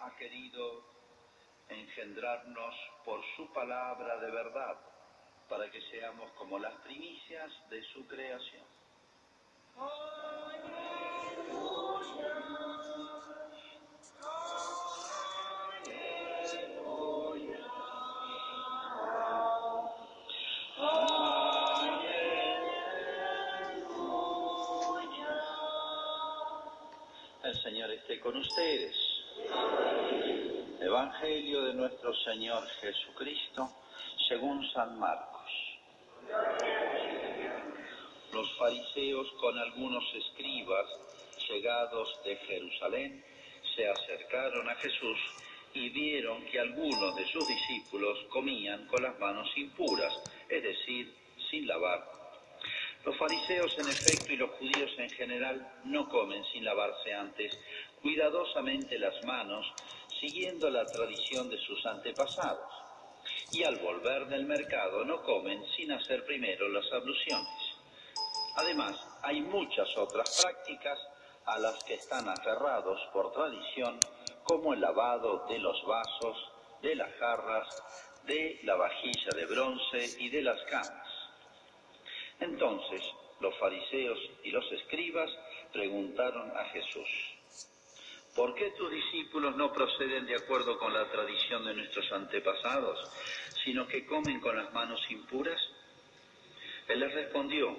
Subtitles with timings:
[0.00, 0.84] ha querido
[1.68, 2.74] engendrarnos
[3.04, 4.76] por su palabra de verdad,
[5.48, 8.64] para que seamos como las primicias de su creación.
[27.44, 29.07] El Señor esté con ustedes.
[30.80, 33.68] Evangelio de nuestro Señor Jesucristo
[34.28, 35.50] según San Marcos.
[38.32, 40.86] Los fariseos con algunos escribas
[41.48, 43.24] llegados de Jerusalén
[43.74, 45.18] se acercaron a Jesús
[45.74, 50.12] y vieron que algunos de sus discípulos comían con las manos impuras,
[50.48, 51.14] es decir,
[51.50, 52.04] sin lavar.
[53.04, 57.58] Los fariseos en efecto y los judíos en general no comen sin lavarse antes
[58.02, 59.66] cuidadosamente las manos,
[60.20, 62.72] siguiendo la tradición de sus antepasados.
[63.52, 67.76] Y al volver del mercado no comen sin hacer primero las abluciones.
[68.56, 70.98] Además, hay muchas otras prácticas
[71.46, 73.98] a las que están aferrados por tradición,
[74.44, 76.36] como el lavado de los vasos,
[76.82, 77.66] de las jarras,
[78.24, 81.08] de la vajilla de bronce y de las camas.
[82.40, 83.02] Entonces
[83.40, 85.30] los fariseos y los escribas
[85.72, 87.08] preguntaron a Jesús,
[88.34, 92.98] ¿por qué tus discípulos no proceden de acuerdo con la tradición de nuestros antepasados,
[93.64, 95.60] sino que comen con las manos impuras?
[96.88, 97.76] Él les respondió,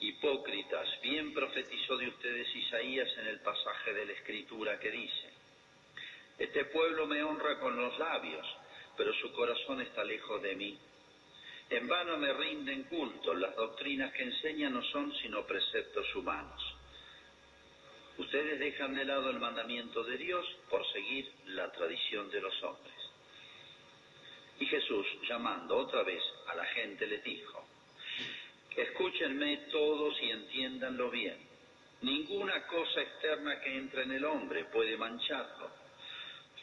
[0.00, 5.30] Hipócritas, bien profetizó de ustedes Isaías en el pasaje de la Escritura que dice,
[6.38, 8.46] Este pueblo me honra con los labios,
[8.96, 10.78] pero su corazón está lejos de mí.
[11.70, 16.71] En vano me rinden culto, las doctrinas que enseñan no son sino preceptos humanos.
[18.18, 22.94] Ustedes dejan de lado el mandamiento de Dios por seguir la tradición de los hombres.
[24.60, 27.66] Y Jesús, llamando otra vez a la gente, les dijo,
[28.76, 31.36] Escúchenme todos y entiéndanlo bien.
[32.02, 35.70] Ninguna cosa externa que entra en el hombre puede mancharlo.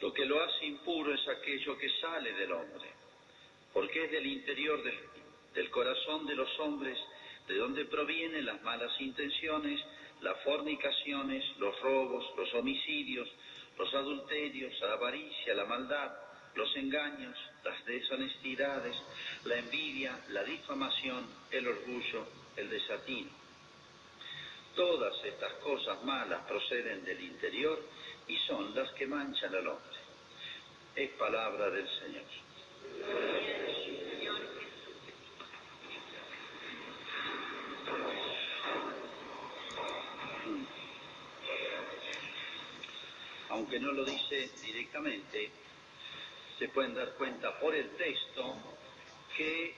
[0.00, 2.90] Lo que lo hace impuro es aquello que sale del hombre,
[3.72, 4.98] porque es del interior del,
[5.54, 6.98] del corazón de los hombres
[7.50, 9.80] de donde provienen las malas intenciones,
[10.20, 13.28] las fornicaciones, los robos, los homicidios,
[13.76, 16.12] los adulterios, la avaricia, la maldad,
[16.54, 18.94] los engaños, las deshonestidades,
[19.46, 22.24] la envidia, la difamación, el orgullo,
[22.56, 23.30] el desatino.
[24.76, 27.82] Todas estas cosas malas proceden del interior
[28.28, 29.98] y son las que manchan al hombre.
[30.94, 33.59] Es palabra del Señor.
[43.60, 45.50] Aunque no lo dice directamente,
[46.58, 48.56] se pueden dar cuenta por el texto
[49.36, 49.74] que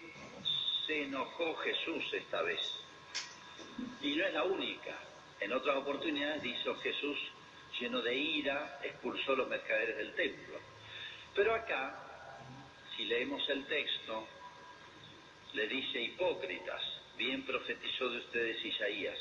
[0.86, 2.60] se enojó Jesús esta vez.
[4.00, 4.96] Y no es la única.
[5.40, 7.18] En otras oportunidades dice Jesús,
[7.80, 10.60] lleno de ira, expulsó a los mercaderes del templo.
[11.34, 12.38] Pero acá,
[12.96, 14.28] si leemos el texto,
[15.54, 16.82] le dice hipócritas,
[17.18, 19.18] bien profetizó de ustedes Isaías.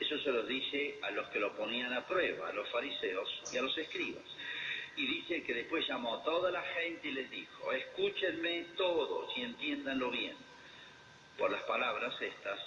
[0.00, 3.58] Eso se lo dice a los que lo ponían a prueba, a los fariseos y
[3.58, 4.24] a los escribas.
[4.96, 9.42] Y dice que después llamó a toda la gente y les dijo, escúchenme todos y
[9.42, 10.36] entiéndanlo bien.
[11.38, 12.58] Por las palabras estas,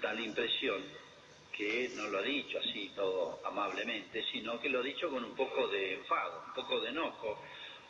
[0.00, 0.82] da la impresión
[1.52, 5.36] que no lo ha dicho así todo amablemente, sino que lo ha dicho con un
[5.36, 7.40] poco de enfado, un poco de enojo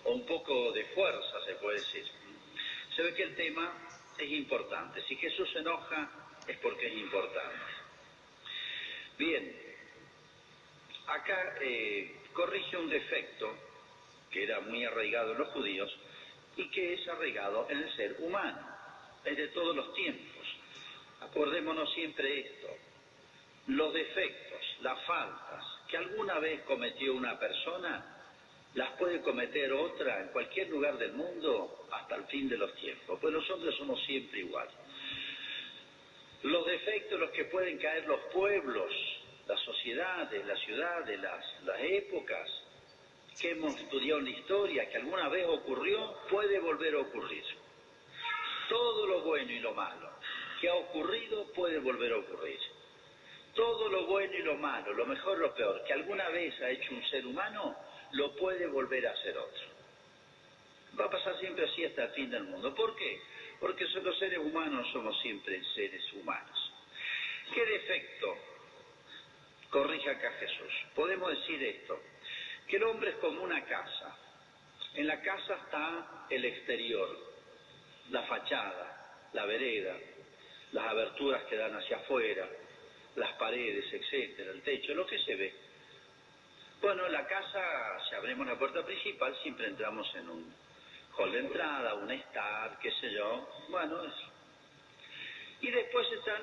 [0.04, 2.04] o un poco de fuerza, se puede decir.
[2.94, 3.72] Se ve que el tema
[4.18, 5.02] es importante.
[5.08, 7.64] Si Jesús se enoja es porque es importante.
[9.18, 9.56] Bien,
[11.06, 13.54] acá eh, corrige un defecto
[14.30, 15.94] que era muy arraigado en los judíos
[16.56, 18.66] y que es arraigado en el ser humano,
[19.24, 20.46] es de todos los tiempos.
[21.20, 22.68] Acordémonos siempre esto,
[23.68, 28.04] los defectos, las faltas que alguna vez cometió una persona,
[28.74, 33.18] las puede cometer otra en cualquier lugar del mundo hasta el fin de los tiempos,
[33.20, 34.72] pues nosotros somos siempre iguales.
[36.42, 38.92] Los defectos los que pueden caer los pueblos,
[39.46, 42.48] las sociedades, las ciudades, las, las épocas
[43.40, 47.44] que hemos estudiado en la historia, que alguna vez ocurrió, puede volver a ocurrir.
[48.68, 50.12] Todo lo bueno y lo malo
[50.62, 52.58] que ha ocurrido puede volver a ocurrir.
[53.52, 56.70] Todo lo bueno y lo malo, lo mejor y lo peor, que alguna vez ha
[56.70, 57.74] hecho un ser humano,
[58.12, 59.64] lo puede volver a hacer otro.
[60.98, 62.72] Va a pasar siempre así hasta el fin del mundo.
[62.76, 63.20] ¿Por qué?
[63.62, 66.72] Porque los seres humanos somos siempre seres humanos.
[67.54, 68.36] ¿Qué defecto
[69.72, 70.72] corrige acá Jesús.
[70.94, 71.98] Podemos decir esto,
[72.68, 74.16] que el hombre es como una casa.
[74.94, 77.08] En la casa está el exterior,
[78.10, 79.96] la fachada, la vereda,
[80.72, 82.46] las aberturas que dan hacia afuera,
[83.16, 85.54] las paredes, etcétera, el techo, lo que se ve.
[86.82, 90.54] Bueno, la casa, si abrimos la puerta principal, siempre entramos en un
[91.16, 94.32] hall de entrada, un estar, qué sé yo, bueno, eso.
[95.60, 96.42] Y después están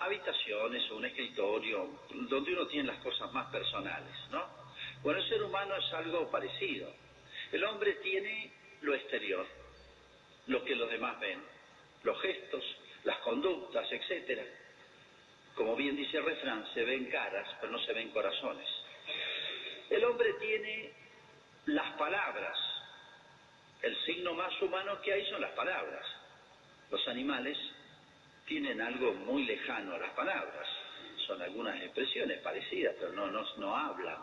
[0.00, 4.44] habitaciones o un escritorio donde uno tiene las cosas más personales, ¿no?
[5.02, 6.92] Bueno, el ser humano es algo parecido.
[7.52, 8.52] El hombre tiene
[8.82, 9.46] lo exterior,
[10.48, 11.40] lo que los demás ven,
[12.02, 12.64] los gestos,
[13.04, 14.44] las conductas, etcétera.
[15.54, 18.68] Como bien dice el refrán, se ven caras, pero no se ven corazones.
[19.88, 20.92] El hombre tiene
[21.66, 22.58] las palabras.
[23.86, 26.04] El signo más humano que hay son las palabras.
[26.90, 27.56] Los animales
[28.44, 30.66] tienen algo muy lejano a las palabras.
[31.24, 34.18] Son algunas expresiones parecidas, pero no, no, no hablan.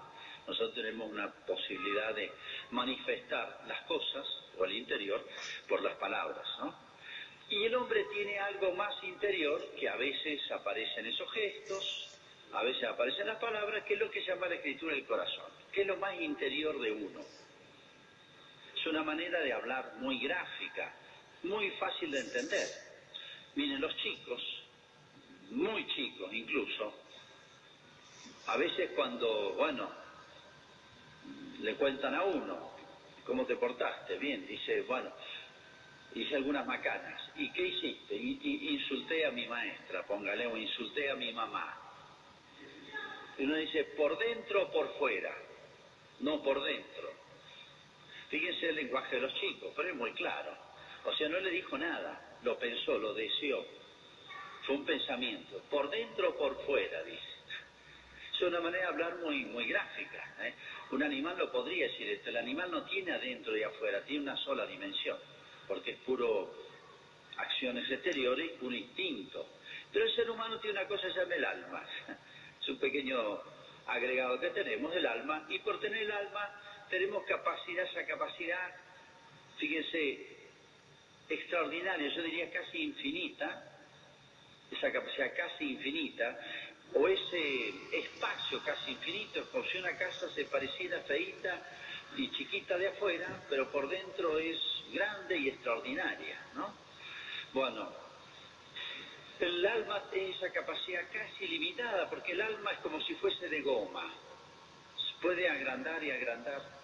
[0.46, 2.30] Nosotros tenemos una posibilidad de
[2.72, 4.28] manifestar las cosas
[4.58, 5.26] o el interior
[5.70, 6.76] por las palabras, ¿no?
[7.48, 12.10] Y el hombre tiene algo más interior que a veces aparecen esos gestos,
[12.52, 15.84] a veces aparecen las palabras, que es lo que llama la escritura el corazón, que
[15.84, 17.43] es lo más interior de uno.
[18.84, 20.92] Es una manera de hablar muy gráfica,
[21.44, 22.68] muy fácil de entender.
[23.56, 24.42] Miren, los chicos,
[25.52, 26.94] muy chicos incluso,
[28.46, 29.90] a veces cuando, bueno,
[31.62, 32.72] le cuentan a uno,
[33.26, 34.18] ¿cómo te portaste?
[34.18, 35.14] Bien, dice, bueno,
[36.14, 37.22] hice algunas macanas.
[37.38, 38.16] ¿Y qué hiciste?
[38.16, 41.74] insulté a mi maestra, póngale, o insulté a mi mamá.
[43.38, 45.34] Y uno dice, ¿por dentro o por fuera?
[46.20, 47.13] No por dentro.
[48.34, 50.58] Fíjense el lenguaje de los chicos, pero es muy claro.
[51.06, 53.64] O sea, no le dijo nada, lo pensó, lo deseó.
[54.66, 57.22] Fue un pensamiento, por dentro o por fuera, dice.
[58.34, 60.36] Es una manera de hablar muy, muy gráfica.
[60.42, 60.56] ¿eh?
[60.90, 64.38] Un animal lo podría decir esto, el animal no tiene adentro y afuera, tiene una
[64.38, 65.20] sola dimensión
[65.68, 66.56] porque es puro
[67.38, 69.48] acciones exteriores, un instinto.
[69.92, 71.88] Pero el ser humano tiene una cosa que se llama el alma.
[72.60, 73.42] Es un pequeño
[73.86, 76.50] agregado que tenemos, el alma, y por tener el alma
[76.94, 78.70] tenemos capacidad, esa capacidad,
[79.58, 80.28] fíjense,
[81.28, 83.64] extraordinaria, yo diría casi infinita,
[84.70, 86.38] esa capacidad casi infinita,
[86.94, 91.64] o ese espacio casi infinito, como si una casa se pareciera feita
[92.16, 94.60] y chiquita de afuera, pero por dentro es
[94.92, 96.76] grande y extraordinaria, ¿no?
[97.54, 97.92] Bueno,
[99.40, 103.62] el alma tiene esa capacidad casi limitada, porque el alma es como si fuese de
[103.62, 104.14] goma,
[105.24, 106.83] puede agrandar y agrandar.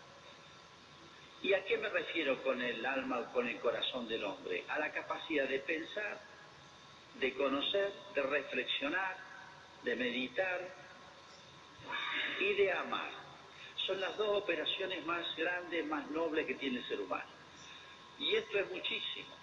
[1.41, 4.65] ¿Y a qué me refiero con el alma o con el corazón del hombre?
[4.67, 6.19] A la capacidad de pensar,
[7.15, 9.15] de conocer, de reflexionar,
[9.83, 10.67] de meditar
[12.39, 13.09] y de amar.
[13.87, 17.31] Son las dos operaciones más grandes, más nobles que tiene el ser humano.
[18.19, 19.35] Y esto es muchísimo.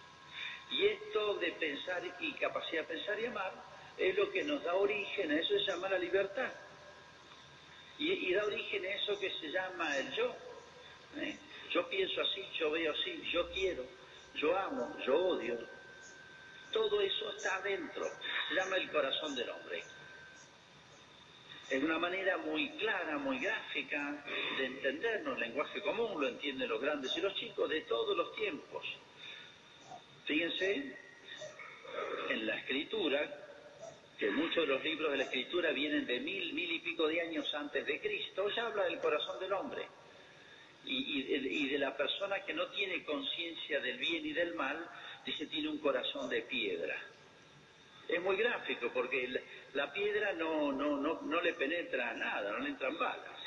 [0.70, 3.52] Y esto de pensar y capacidad de pensar y amar
[3.96, 6.52] es lo que nos da origen, a eso se llama la libertad.
[7.98, 10.36] Y, da origen a eso que se llama el yo.
[11.16, 11.38] ¿eh?
[11.70, 13.84] Yo pienso así, yo veo así, yo quiero,
[14.34, 15.58] yo amo, yo odio.
[16.72, 18.04] Todo eso está adentro.
[18.48, 19.82] Se llama el corazón del hombre
[21.70, 24.24] en una manera muy clara, muy gráfica
[24.56, 28.86] de entendernos, lenguaje común, lo entienden los grandes y los chicos de todos los tiempos.
[30.26, 30.96] Fíjense
[32.28, 33.42] en la escritura,
[34.18, 37.20] que muchos de los libros de la escritura vienen de mil, mil y pico de
[37.20, 39.86] años antes de Cristo, ya habla del corazón del hombre
[40.86, 44.88] y, y de la persona que no tiene conciencia del bien y del mal,
[45.24, 46.96] dice tiene un corazón de piedra.
[48.08, 49.28] Es muy gráfico porque
[49.74, 53.40] la piedra no, no, no, no le penetra nada, no le entran balas.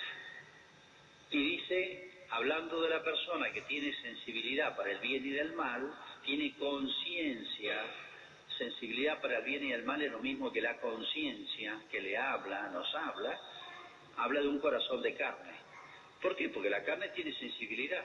[1.31, 5.93] Y dice, hablando de la persona que tiene sensibilidad para el bien y del mal,
[6.25, 7.85] tiene conciencia,
[8.57, 12.17] sensibilidad para el bien y el mal es lo mismo que la conciencia que le
[12.17, 13.39] habla, nos habla,
[14.17, 15.53] habla de un corazón de carne.
[16.21, 16.49] ¿Por qué?
[16.49, 18.03] Porque la carne tiene sensibilidad.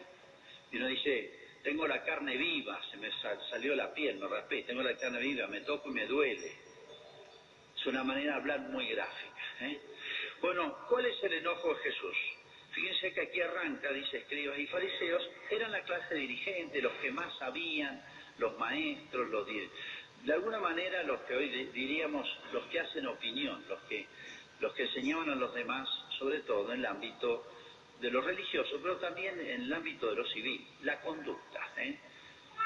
[0.71, 3.11] Y uno dice, tengo la carne viva, se me
[3.51, 6.53] salió la piel, me raspé, tengo la carne viva, me toco y me duele.
[7.77, 9.43] Es una manera de hablar muy gráfica.
[9.61, 9.81] ¿eh?
[10.41, 12.17] Bueno, ¿cuál es el enojo de Jesús?
[12.73, 17.37] Fíjense que aquí arranca, dice escribas y fariseos, eran la clase dirigente, los que más
[17.39, 18.05] sabían,
[18.39, 23.79] los maestros, los de alguna manera los que hoy diríamos los que hacen opinión, los
[23.83, 24.07] que
[24.61, 27.47] los que enseñaban a los demás, sobre todo en el ámbito
[28.05, 31.73] de lo religioso, pero también en el ámbito de lo civil, la conducta.
[31.79, 31.99] ¿eh?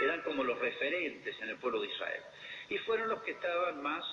[0.02, 2.22] Eran como los referentes en el pueblo de Israel.
[2.68, 4.04] Y fueron los que estaban más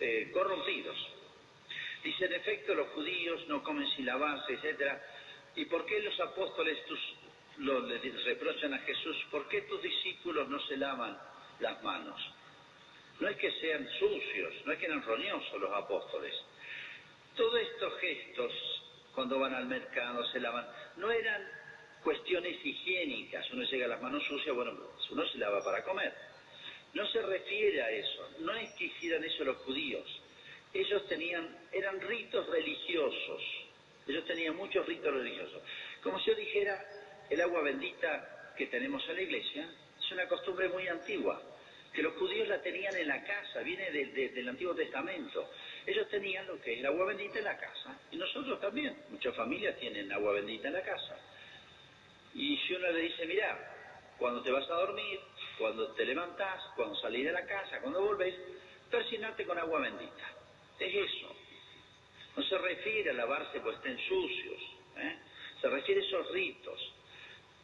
[0.00, 0.98] eh, corrompidos.
[2.04, 4.98] Dice, en efecto, los judíos no comen sin lavarse, etc.
[5.56, 7.00] ¿Y por qué los apóstoles tus,
[8.26, 9.16] reprochan a Jesús?
[9.30, 11.18] ¿Por qué tus discípulos no se lavan
[11.60, 12.20] las manos?
[13.18, 16.34] No es que sean sucios, no es que eran roñosos los apóstoles.
[17.34, 18.52] Todos estos gestos,
[19.14, 21.42] cuando van al mercado, se lavan, no eran
[22.02, 23.50] cuestiones higiénicas.
[23.52, 24.72] Uno llega a las manos sucias, bueno,
[25.10, 26.14] uno se lava para comer.
[26.94, 30.06] No se refiere a eso, no es que hicieran eso los judíos.
[30.72, 33.42] Ellos tenían, eran ritos religiosos,
[34.06, 35.62] ellos tenían muchos ritos religiosos.
[36.02, 36.82] Como si yo dijera,
[37.30, 41.40] el agua bendita que tenemos en la iglesia es una costumbre muy antigua,
[41.92, 45.50] que los judíos la tenían en la casa, viene del Antiguo Testamento.
[45.88, 49.34] Ellos tenían lo que es el agua bendita en la casa, y nosotros también, muchas
[49.34, 51.16] familias tienen agua bendita en la casa.
[52.34, 53.58] Y si uno le dice, mira,
[54.18, 55.18] cuando te vas a dormir,
[55.56, 58.34] cuando te levantás, cuando salís de la casa, cuando volvés,
[58.90, 60.30] persinarte con agua bendita.
[60.78, 61.34] Es eso.
[62.36, 64.60] No se refiere a lavarse pues estén sucios,
[64.98, 65.16] ¿eh?
[65.58, 66.92] se refiere a esos ritos.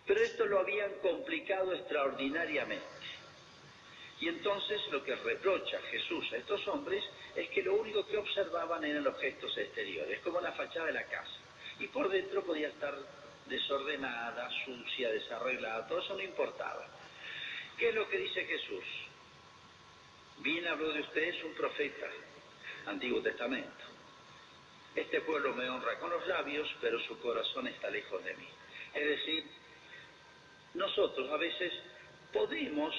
[0.07, 2.87] Pero esto lo habían complicado extraordinariamente.
[4.19, 7.05] Y entonces lo que reprocha Jesús a estos hombres
[7.37, 11.05] es que lo único que observaban eran los gestos exteriores, como la fachada de la
[11.05, 11.39] casa.
[11.79, 12.95] Y por dentro podía estar
[13.47, 16.87] desordenada, sucia, desarreglada, todo eso no importaba.
[17.77, 18.85] ¿Qué es lo que dice Jesús?
[20.39, 22.07] Bien habló de ustedes un profeta,
[22.87, 23.85] Antiguo Testamento.
[24.95, 28.49] Este pueblo me honra con los labios, pero su corazón está lejos de mí.
[28.95, 29.45] Es decir,
[30.75, 31.73] nosotros a veces
[32.33, 32.95] podemos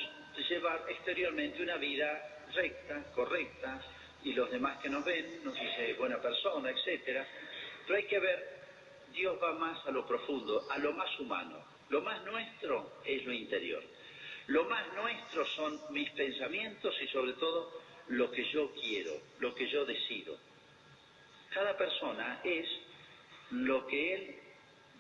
[0.50, 3.82] llevar exteriormente una vida recta, correcta,
[4.26, 7.26] y los demás que nos ven nos dice buena persona, etcétera,
[7.86, 8.60] pero hay que ver,
[9.14, 11.64] Dios va más a lo profundo, a lo más humano.
[11.90, 13.84] Lo más nuestro es lo interior.
[14.48, 17.72] Lo más nuestro son mis pensamientos y sobre todo
[18.08, 20.38] lo que yo quiero, lo que yo decido.
[21.54, 22.68] Cada persona es
[23.52, 24.36] lo que él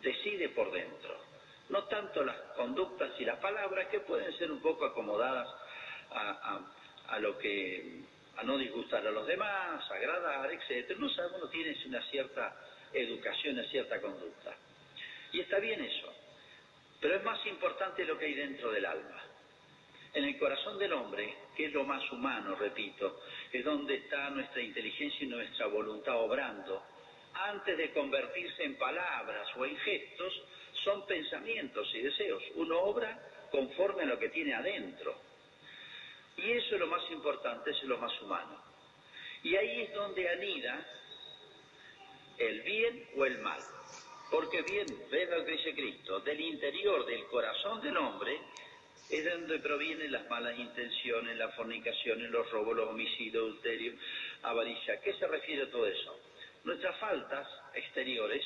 [0.01, 1.17] decide por dentro.
[1.69, 5.47] No tanto las conductas y las palabras que pueden ser un poco acomodadas
[6.11, 8.03] a, lo que
[8.37, 10.97] a no disgustar a los demás, agradar, etc.
[10.97, 12.55] No sabe, uno tiene una cierta
[12.93, 14.55] educación, una cierta conducta.
[15.31, 16.13] Y está bien eso.
[16.99, 19.21] Pero es más importante lo que hay dentro del alma.
[20.13, 24.61] En el corazón del hombre, que es lo más humano, repito, es donde está nuestra
[24.61, 26.83] inteligencia y nuestra voluntad obrando,
[27.33, 30.33] antes de convertirse en palabras o en gestos,
[30.85, 32.41] son pensamientos y deseos.
[32.55, 33.19] Uno obra
[33.51, 35.15] conforme a lo que tiene adentro.
[36.37, 38.61] Y eso es lo más importante, es lo más humano.
[39.43, 40.85] Y ahí es donde anida
[42.37, 43.61] el bien o el mal.
[44.29, 48.39] Porque bien, ve lo que dice Cristo, del interior del corazón del hombre
[49.09, 53.93] es de donde provienen las malas intenciones, las fornicaciones, los robos, los homicidios, adulterio,
[54.41, 54.99] avaricia.
[55.01, 56.19] ¿Qué se refiere a todo eso?
[56.63, 58.43] Nuestras faltas exteriores,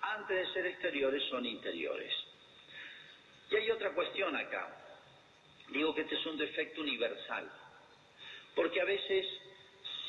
[0.00, 2.12] antes de ser exteriores, son interiores.
[3.50, 4.77] Y hay otra cuestión acá.
[5.68, 7.50] Digo que este es un defecto universal.
[8.54, 9.26] Porque a veces,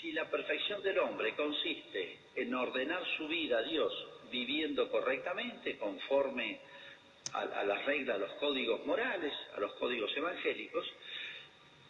[0.02, 3.94] si la perfección del hombre consiste en ordenar su vida a Dios
[4.32, 6.60] viviendo correctamente, conforme
[7.34, 10.86] a, las reglas, a los códigos morales, a los códigos evangélicos,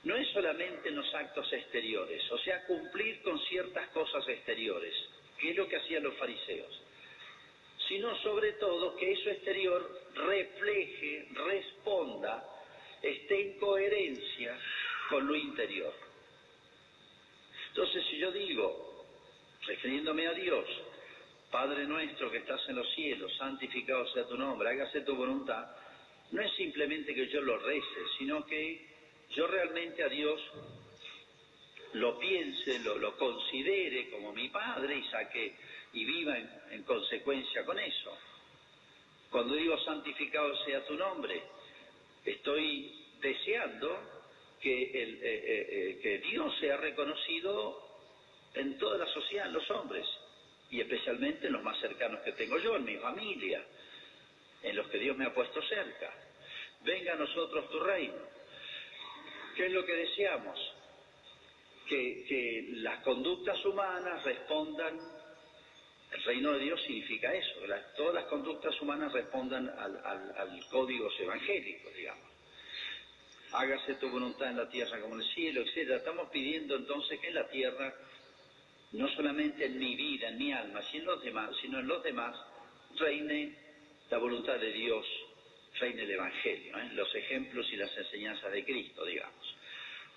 [0.04, 4.94] no es solamente en los actos exteriores, o sea, cumplir con ciertas cosas exteriores,
[5.38, 6.82] que es lo que hacían los fariseos,
[7.88, 12.46] sino sobre todo que eso exterior refleje, responda,
[13.02, 14.58] esté en coherencia
[15.10, 15.94] con lo interior.
[17.70, 19.06] Entonces, si yo digo,
[19.66, 20.66] refiriéndome a Dios,
[21.52, 25.68] Padre nuestro que estás en los cielos, santificado sea tu nombre, hágase tu voluntad,
[26.32, 28.88] no es simplemente que yo lo rece, sino que
[29.32, 30.42] yo realmente a Dios
[31.94, 35.56] lo piense, lo, considere como mi Padre y saque
[35.94, 36.38] y viva
[36.72, 38.16] en, consecuencia con eso.
[39.32, 41.42] Cuando digo santificado sea tu nombre,
[42.26, 44.20] estoy deseando
[44.62, 47.88] que, el, eh, eh, eh, que Dios sea reconocido
[48.54, 50.06] en toda la sociedad, en los hombres
[50.70, 53.64] y especialmente en los más cercanos que tengo yo, en mi familia,
[54.62, 56.14] en los que Dios me ha puesto cerca.
[56.82, 58.22] Venga a nosotros tu reino.
[59.56, 60.60] ¿Qué es lo que deseamos?
[61.88, 65.00] Que, las conductas humanas respondan,
[66.12, 71.10] el reino de Dios significa eso, que todas las conductas humanas respondan al, al código
[71.20, 72.30] evangélico, digamos.
[73.52, 75.92] Hágase tu voluntad en la tierra como en el cielo, etc.
[75.92, 77.94] Estamos pidiendo entonces que en la tierra
[78.92, 82.04] no solamente en mi vida, en mi alma, sino en los demás, sino en los
[82.04, 82.36] demás,
[82.98, 83.56] reine
[84.10, 85.06] la voluntad de Dios,
[85.80, 86.90] reine el Evangelio, ¿eh?
[86.94, 89.56] los ejemplos y las enseñanzas de Cristo, digamos.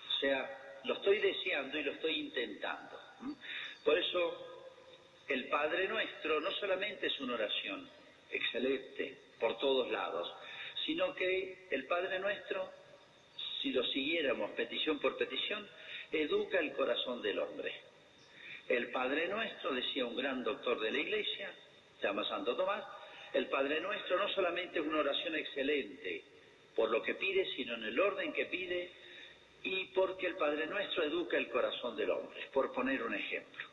[0.09, 2.99] O sea, lo estoy deseando y lo estoy intentando.
[3.83, 4.52] Por eso
[5.27, 7.89] El Padre Nuestro no solamente es una oración
[8.29, 10.29] excelente por todos lados,
[10.85, 12.69] sino que el Padre Nuestro,
[13.61, 15.67] si lo siguiéramos petición por petición,
[16.11, 17.73] educa el corazón del hombre.
[18.67, 21.53] El Padre Nuestro, decía un gran doctor de la Iglesia,
[21.99, 22.83] se llama Santo Tomás,
[23.33, 26.23] el Padre Nuestro no solamente es una oración excelente
[26.75, 28.91] por lo que pide, sino en el orden que pide
[29.63, 33.72] y porque el Padre Nuestro educa el corazón del hombre, por poner un ejemplo.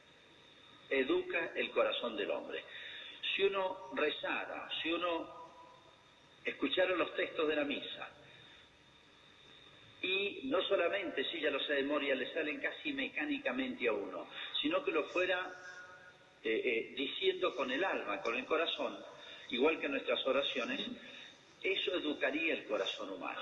[0.90, 2.64] Educa el corazón del hombre.
[3.34, 5.40] Si uno rezara, si uno
[6.44, 8.08] escuchara los textos de la misa,
[10.02, 14.26] y no solamente si ya lo sabe de memoria le salen casi mecánicamente a uno,
[14.60, 15.52] sino que lo fuera
[16.42, 18.98] eh, eh, diciendo con el alma, con el corazón,
[19.50, 20.80] igual que nuestras oraciones,
[21.62, 23.40] eso educaría el corazón humano.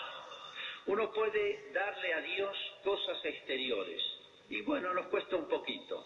[0.86, 4.02] Uno puede darle a Dios cosas exteriores
[4.50, 6.04] y bueno, nos cuesta un poquito.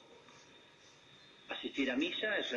[1.48, 2.50] Asistir a misa es,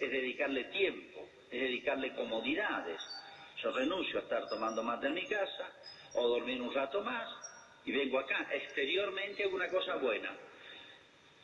[0.00, 3.00] dedicarle tiempo, es dedicarle comodidades.
[3.62, 5.70] Yo renuncio a estar tomando mate en mi casa
[6.14, 7.28] o dormir un rato más
[7.84, 8.48] y vengo acá.
[8.52, 10.30] Exteriormente hago una cosa buena.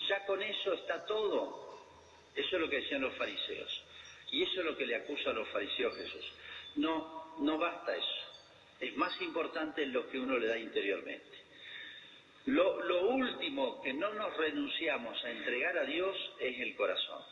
[0.09, 1.67] Ya con eso está todo.
[2.35, 3.83] Eso es lo que decían los fariseos.
[4.31, 6.25] Y eso es lo que le acusa a los fariseos Jesús.
[6.77, 8.27] No, no basta eso.
[8.81, 11.36] Es más importante lo que uno le da interiormente.
[12.47, 17.23] Lo, último que no nos renunciamos a entregar a Dios es el corazón,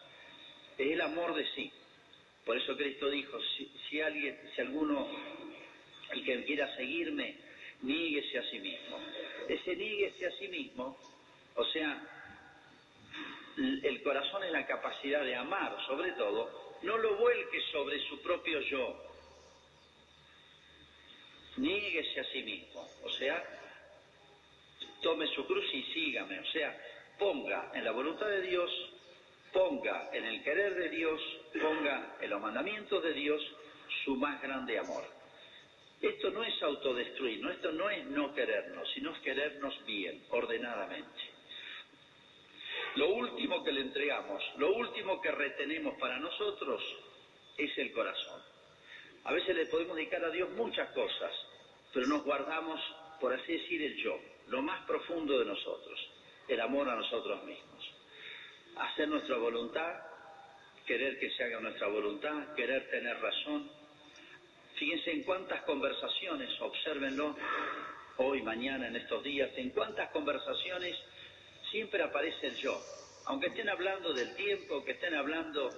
[0.76, 1.72] es el amor de sí.
[2.44, 5.08] Por eso Cristo dijo, si, si alguien, si alguno,
[6.10, 7.36] el que quiera seguirme,
[7.82, 8.98] níguese a sí mismo.
[9.48, 10.98] Ese níguese a sí mismo,
[11.54, 12.02] o sea,
[13.56, 18.60] el corazón es la capacidad de amar, sobre todo, no lo vuelque sobre su propio
[18.62, 19.00] yo.
[21.56, 23.42] Níguese a sí mismo, o sea,
[25.04, 26.76] tome su cruz y sígame, o sea,
[27.18, 28.70] ponga en la voluntad de Dios,
[29.52, 31.20] ponga en el querer de Dios,
[31.60, 33.40] ponga en los mandamientos de Dios
[34.04, 35.04] su más grande amor.
[36.00, 41.20] Esto no es autodestruirnos, esto no es no querernos, sino es querernos bien, ordenadamente.
[42.96, 46.82] Lo último que le entregamos, lo último que retenemos para nosotros
[47.58, 48.40] es el corazón.
[49.24, 51.32] A veces le podemos dedicar a Dios muchas cosas,
[51.92, 52.80] pero nos guardamos,
[53.20, 55.98] por así decir, el yo, lo más profundo de nosotros,
[56.48, 57.84] el amor a nosotros mismos.
[58.76, 59.94] Hacer nuestra voluntad,
[60.86, 63.70] querer que se haga nuestra voluntad, querer tener razón.
[64.76, 67.36] Fíjense en cuántas conversaciones, obsérvenlo
[68.16, 70.96] hoy, mañana, en estos días, en cuántas conversaciones
[71.70, 72.78] siempre aparece el yo.
[73.26, 75.70] Aunque estén hablando del tiempo, que estén hablando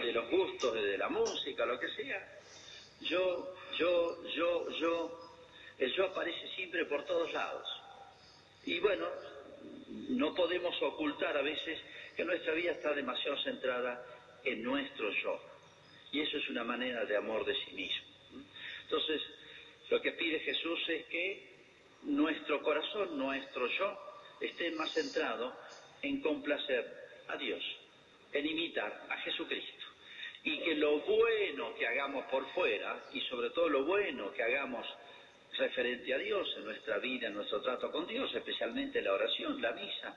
[0.00, 2.40] de los gustos, de la música, lo que sea,
[3.00, 5.20] yo, yo, yo, yo,
[5.78, 7.75] el yo aparece siempre por todos lados.
[8.66, 9.06] Y bueno,
[10.10, 11.78] no podemos ocultar a veces
[12.16, 14.04] que nuestra vida está demasiado centrada
[14.44, 15.40] en nuestro yo.
[16.12, 18.06] Y eso es una manera de amor de sí mismo.
[18.82, 19.22] Entonces,
[19.88, 21.56] lo que pide Jesús es que
[22.02, 23.98] nuestro corazón, nuestro yo,
[24.40, 25.56] esté más centrado
[26.02, 26.84] en complacer
[27.28, 27.62] a Dios,
[28.32, 29.84] en imitar a Jesucristo.
[30.42, 34.86] Y que lo bueno que hagamos por fuera, y sobre todo lo bueno que hagamos
[35.58, 39.72] referente a Dios en nuestra vida, en nuestro trato con Dios, especialmente la oración, la
[39.72, 40.16] misa,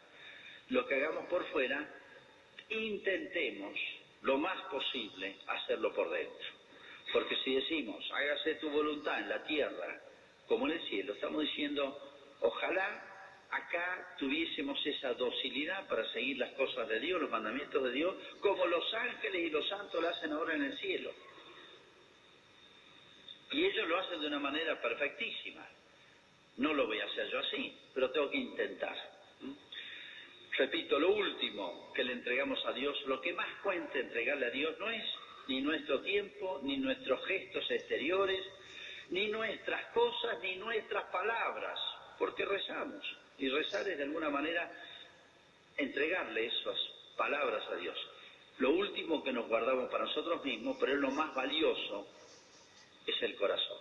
[0.70, 1.88] lo que hagamos por fuera,
[2.70, 3.78] intentemos
[4.22, 6.48] lo más posible hacerlo por dentro.
[7.12, 10.02] Porque si decimos, hágase tu voluntad en la tierra
[10.48, 11.98] como en el cielo, estamos diciendo,
[12.42, 13.10] ojalá
[13.52, 18.66] acá tuviésemos esa docilidad para seguir las cosas de Dios, los mandamientos de Dios, como
[18.66, 21.12] los ángeles y los santos lo hacen ahora en el cielo.
[23.52, 25.66] Y ellos lo hacen de una manera perfectísima.
[26.58, 28.96] No lo voy a hacer yo así, pero tengo que intentar.
[30.58, 34.78] Repito, lo último que le entregamos a Dios, lo que más cuenta entregarle a Dios
[34.78, 35.04] no es
[35.48, 38.46] ni nuestro tiempo, ni nuestros gestos exteriores,
[39.10, 41.80] ni nuestras cosas, ni nuestras palabras,
[42.18, 43.04] porque rezamos.
[43.38, 44.70] Y rezar es de alguna manera
[45.78, 46.78] entregarle esas
[47.16, 47.98] palabras a Dios.
[48.60, 52.06] Lo último que nos guardamos para nosotros mismos, pero es lo más valioso,
[53.10, 53.78] es el corazón.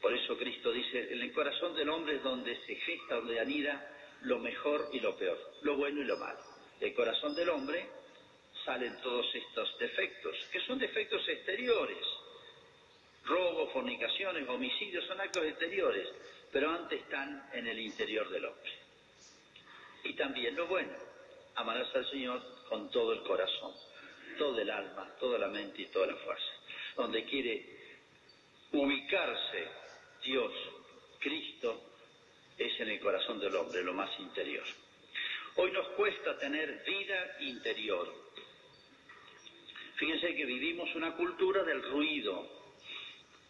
[0.00, 3.90] Por eso Cristo dice, en el corazón del hombre es donde se gesta, donde anida
[4.22, 6.40] lo mejor y lo peor, lo bueno y lo malo.
[6.78, 7.86] Del corazón del hombre
[8.64, 12.04] salen todos estos defectos, que son defectos exteriores.
[13.24, 16.06] Robos, fornicaciones, homicidios son actos exteriores,
[16.52, 18.72] pero antes están en el interior del hombre.
[20.04, 20.92] Y también lo bueno,
[21.54, 23.72] amarás al Señor con todo el corazón,
[24.36, 26.52] todo el alma, toda la mente y toda la fuerza.
[26.96, 27.83] Donde quiere
[28.74, 29.68] ubicarse
[30.24, 30.52] Dios,
[31.20, 31.80] Cristo,
[32.58, 34.64] es en el corazón del hombre, lo más interior.
[35.56, 38.12] Hoy nos cuesta tener vida interior.
[39.96, 42.48] Fíjense que vivimos una cultura del ruido,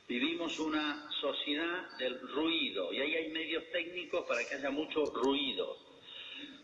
[0.06, 5.78] vivimos una sociedad del ruido y ahí hay medios técnicos para que haya mucho ruido.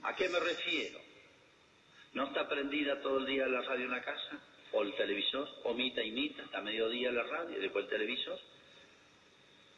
[0.03, 0.99] ¿A qué me refiero?
[2.13, 4.50] ¿No está prendida todo el día la radio en la casa?
[5.11, 5.49] ¿O el televisor?
[5.65, 6.45] ¿O mita y mita?
[6.45, 8.39] ¿Hasta mediodía la radio y después el televisor?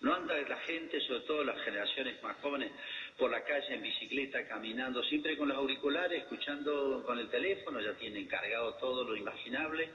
[0.03, 2.71] ¿No anda la gente, sobre todo las generaciones más jóvenes,
[3.17, 7.95] por la calle en bicicleta, caminando, siempre con los auriculares, escuchando con el teléfono, ya
[7.95, 9.89] tienen cargado todo lo imaginable,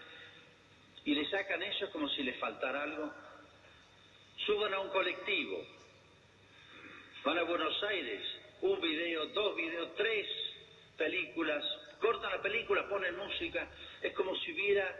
[1.05, 3.11] y le sacan eso como si les faltara algo?
[4.45, 5.63] Suban a un colectivo,
[7.25, 8.21] van a Buenos Aires,
[8.61, 10.25] un video, dos videos, tres
[10.97, 11.63] películas,
[11.99, 13.67] cortan la película, ponen música,
[14.01, 14.95] es como si hubiera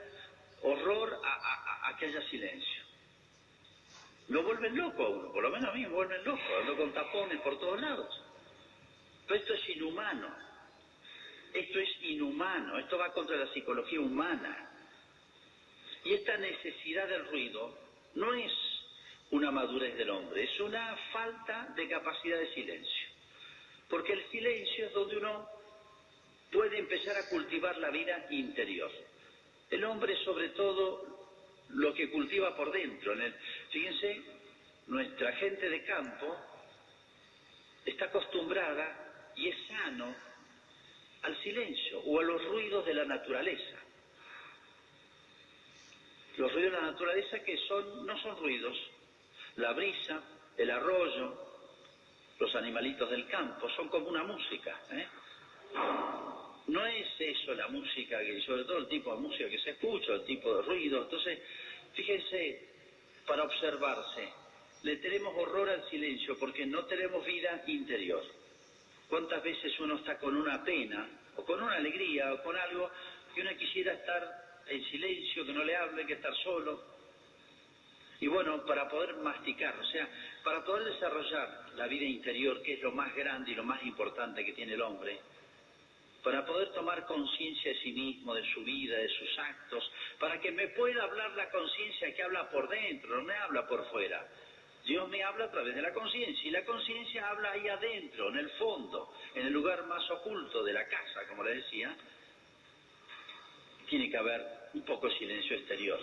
[0.67, 2.84] horror a, que haya silencio.
[4.30, 6.93] Lo vuelven loco a uno, por lo menos a mí me vuelven loco, ando con
[6.93, 8.23] tapones por todos lados.
[9.25, 10.27] Pero esto es inhumano,
[11.53, 14.69] esto es inhumano, esto va contra la psicología humana.
[16.03, 17.77] Y esta necesidad del ruido
[18.15, 18.51] no es
[19.32, 23.08] una madurez del hombre, es una falta de capacidad de silencio.
[23.89, 25.49] Porque el silencio es donde uno
[26.51, 28.91] puede empezar a cultivar la vida interior.
[29.69, 31.17] El hombre sobre todo
[31.69, 33.13] lo que cultiva por dentro.
[33.13, 33.34] En el,
[33.69, 34.21] fíjense,
[34.88, 36.36] nuestra gente de campo
[37.86, 40.15] está acostumbrada y es sano
[41.23, 43.77] al silencio o a los ruidos de la naturaleza.
[46.38, 48.77] Los ruidos de la naturaleza que son, no son ruidos.
[49.56, 50.21] La brisa,
[50.56, 51.34] el arroyo,
[52.39, 54.80] los animalitos del campo, son como una música.
[54.91, 55.08] ¿eh?
[56.67, 60.13] No es eso la música, que, sobre todo el tipo de música que se escucha,
[60.13, 61.03] el tipo de ruido.
[61.03, 61.39] Entonces,
[61.93, 62.67] fíjense,
[63.25, 64.27] para observarse,
[64.84, 68.23] le tenemos horror al silencio porque no tenemos vida interior.
[69.10, 72.91] ¿Cuántas veces uno está con una pena, o con una alegría, o con algo
[73.34, 76.97] que uno quisiera estar en silencio, que no le hable, que estar solo?
[78.19, 80.10] Y bueno, para poder masticar, o sea,
[80.43, 84.43] para poder desarrollar la vida interior, que es lo más grande y lo más importante
[84.43, 85.19] que tiene el hombre,
[86.27, 90.51] para poder tomar conciencia de sí mismo, de su vida, de sus actos, para que
[90.51, 94.27] me pueda hablar la conciencia que habla por dentro, no me habla por fuera.
[94.83, 98.39] Dios me habla a través de la conciencia y la conciencia habla ahí adentro, en
[98.39, 101.95] el fondo, en el lugar más oculto de la casa, como le decía.
[103.89, 105.99] Tiene que haber un poco de silencio exterior.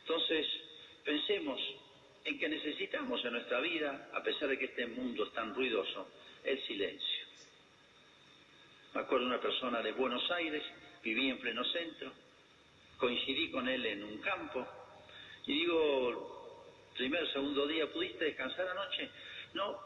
[0.00, 0.46] Entonces,
[1.06, 1.58] pensemos
[2.26, 6.06] en que necesitamos en nuestra vida, a pesar de que este mundo es tan ruidoso,
[6.44, 7.21] el silencio.
[8.94, 10.62] Me acuerdo de una persona de Buenos Aires,
[11.02, 12.12] vivía en pleno centro,
[12.98, 14.66] coincidí con él en un campo
[15.46, 19.10] y digo, primer, segundo día, ¿pudiste descansar anoche?
[19.54, 19.80] No,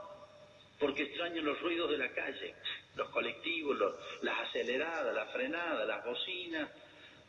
[0.81, 2.57] porque extraño los ruidos de la calle,
[2.97, 3.79] los colectivos,
[4.23, 6.69] las aceleradas, las frenadas, las bocinas,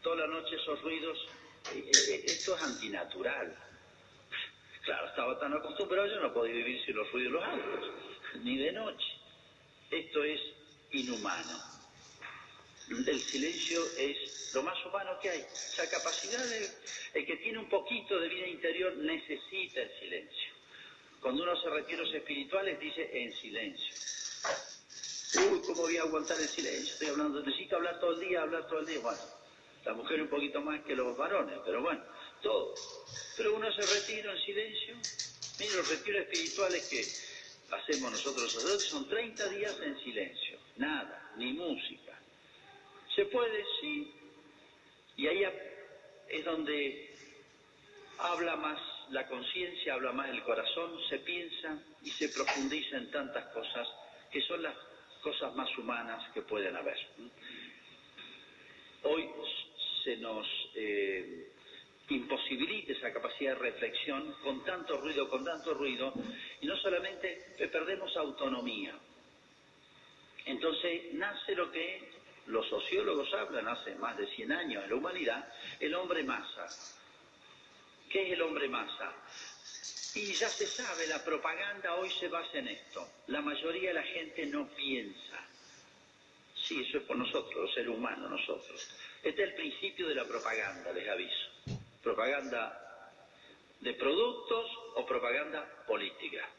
[0.01, 1.17] toda la noche esos ruidos.
[1.75, 3.55] Eh, eh, esto es antinatural.
[4.83, 7.91] Claro, estaba tan acostumbrado, yo no podía vivir sin los ruidos de los autos,
[8.43, 9.07] ni de noche.
[9.91, 10.56] Esto es
[10.91, 11.77] inhumano.
[12.89, 15.41] El silencio es lo más humano que hay.
[15.41, 16.69] Esa capacidad de,
[17.15, 20.53] el que tiene un poquito de vida interior necesita el silencio.
[21.21, 23.93] Cuando uno a los espirituales dice en silencio.
[25.51, 26.93] Uy, ¿cómo voy a aguantar el silencio?
[26.93, 28.99] Estoy hablando, necesito hablar todo el día, hablar todo el día.
[28.99, 29.21] Bueno,
[29.83, 32.01] la mujer un poquito más que los varones, pero bueno,
[32.41, 32.73] todo.
[33.35, 34.95] Pero uno se retira en silencio.
[35.59, 40.46] Miren, los retiros espirituales que hacemos nosotros son 30 días en silencio
[40.77, 42.13] nada, ni música.
[43.15, 43.63] ¿Se puede?
[43.81, 44.13] Sí.
[45.17, 45.43] Y ahí
[46.29, 47.15] es donde
[48.19, 48.79] habla más
[49.11, 53.87] la conciencia, habla más el corazón, se piensa y se profundiza en tantas cosas
[54.31, 54.75] que son las
[55.21, 56.97] cosas más humanas que pueden haber.
[59.03, 59.29] Hoy
[60.03, 61.51] se nos eh,
[62.09, 66.13] imposibilita esa capacidad de reflexión con tanto ruido, con tanto ruido,
[66.61, 68.93] y no solamente perdemos autonomía,
[70.47, 72.09] entonces nace lo que
[72.47, 76.67] los sociólogos hablan hace más de 100 años en la humanidad, el hombre masa.
[78.09, 79.11] ¿Qué es el hombre masa?
[80.15, 83.07] Y ya se sabe, la propaganda hoy se basa en esto.
[83.27, 85.45] La mayoría de la gente no piensa.
[86.55, 88.89] Sí, eso es por nosotros, los seres humanos, nosotros.
[89.21, 91.49] Este es el principio de la propaganda, les aviso.
[92.01, 93.11] Propaganda
[93.81, 96.49] de productos o propaganda política.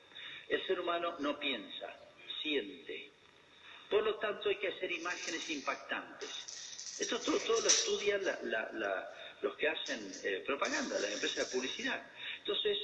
[0.49, 1.95] El ser humano no piensa,
[2.43, 3.11] siente,
[3.91, 6.31] por lo tanto, hay que hacer imágenes impactantes.
[6.99, 8.21] Esto todo, lo estudian
[9.41, 12.03] los que hacen eh, propaganda, las empresas de publicidad.
[12.39, 12.77] Entonces,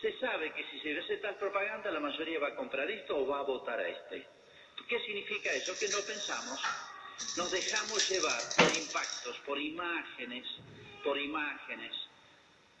[0.00, 3.26] se sabe que si se hace tal propaganda, la mayoría va a comprar esto o
[3.26, 4.26] va a votar a este.
[4.88, 5.78] ¿Qué significa eso?
[5.78, 6.60] Que no pensamos,
[7.36, 10.46] nos dejamos llevar por impactos, por imágenes,
[11.04, 11.92] por imágenes.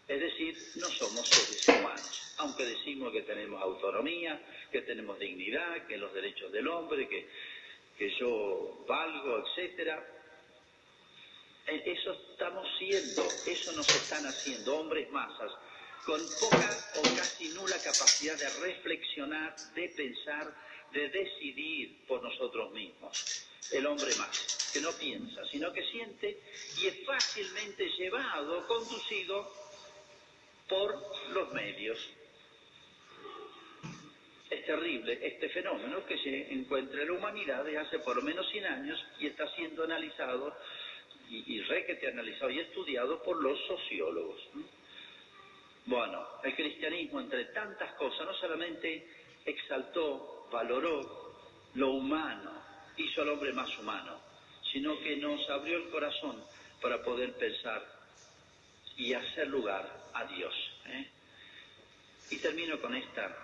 [0.08, 4.40] Es decir, no somos seres humanos, aunque decimos que tenemos autonomía,
[4.72, 7.28] que tenemos dignidad, que los derechos del hombre, que,
[7.98, 10.02] que yo valgo, etcétera.
[11.66, 15.52] E, eso estamos siendo, eso nos están haciendo, hombres masas,
[16.06, 20.54] con poca o casi nula capacidad de reflexionar, de pensar,
[20.90, 23.44] de decidir por nosotros mismos.
[23.72, 26.40] El hombre más, que no piensa, sino que siente
[26.80, 29.67] y es fácilmente llevado, conducido
[30.68, 30.94] por
[31.32, 31.98] los medios.
[34.50, 38.48] Es terrible este fenómeno que se encuentra en la humanidad desde hace por lo menos
[38.50, 40.56] 100 años y está siendo analizado
[41.28, 44.40] y, y requete analizado y estudiado por los sociólogos.
[45.84, 49.08] Bueno, el cristianismo, entre tantas cosas, no solamente
[49.44, 51.34] exaltó, valoró
[51.74, 52.52] lo humano,
[52.96, 54.20] hizo al hombre más humano,
[54.72, 56.42] sino que nos abrió el corazón
[56.80, 57.84] para poder pensar
[58.96, 60.54] y hacer lugar a Dios.
[60.86, 61.06] ¿eh?
[62.30, 63.36] Y termino con esta.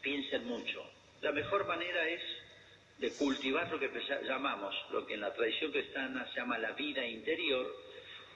[0.00, 0.84] Piensen mucho.
[1.20, 2.22] La mejor manera es
[2.98, 3.90] de cultivar lo que
[4.24, 7.74] llamamos, lo que en la tradición cristiana se llama la vida interior,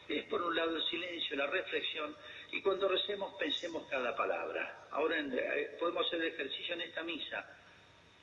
[0.08, 2.14] es por un lado el silencio, la reflexión,
[2.52, 4.86] y cuando recemos pensemos cada palabra.
[4.90, 7.44] Ahora eh, podemos hacer el ejercicio en esta misa.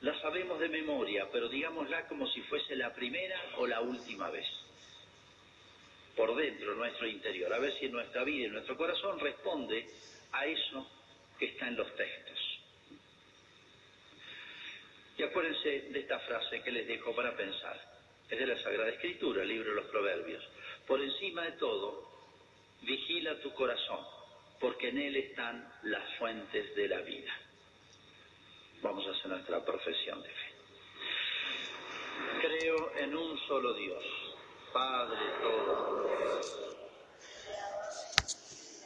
[0.00, 4.46] La sabemos de memoria, pero digámosla como si fuese la primera o la última vez.
[6.16, 7.52] Por dentro, nuestro interior.
[7.52, 9.86] A ver si nuestra vida y nuestro corazón responde
[10.32, 10.86] a eso
[11.38, 12.38] que está en los textos.
[15.16, 17.80] Y acuérdense de esta frase que les dejo para pensar.
[18.28, 20.42] Es de la Sagrada Escritura, el libro de los Proverbios.
[20.86, 22.08] Por encima de todo,
[22.82, 24.00] vigila tu corazón,
[24.58, 27.32] porque en él están las fuentes de la vida.
[28.80, 30.52] Vamos a hacer nuestra profesión de fe.
[32.40, 34.04] Creo en un solo Dios,
[34.72, 34.78] 父，
[35.42, 36.81] 都。